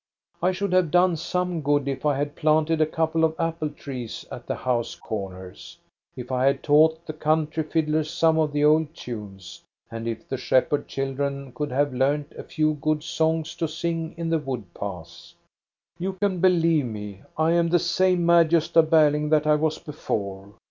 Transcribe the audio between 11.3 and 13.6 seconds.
could have learnt a few good songs